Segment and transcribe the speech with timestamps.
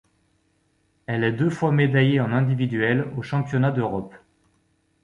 [1.05, 4.15] Elle est deux fois médaillée en individuel aux Championnats d'Europe.